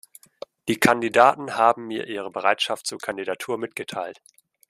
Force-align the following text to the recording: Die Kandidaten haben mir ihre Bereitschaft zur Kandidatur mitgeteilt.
Die 0.67 0.79
Kandidaten 0.79 1.57
haben 1.57 1.85
mir 1.85 2.07
ihre 2.07 2.31
Bereitschaft 2.31 2.87
zur 2.87 2.97
Kandidatur 2.97 3.59
mitgeteilt. 3.59 4.19